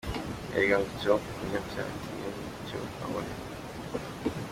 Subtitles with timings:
[0.55, 3.33] Erega ngo icyo umunyabyaha atinya ni cyo abona!